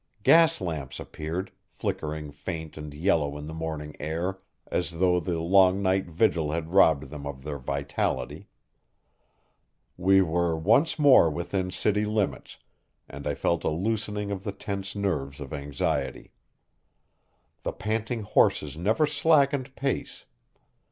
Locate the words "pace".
19.75-20.25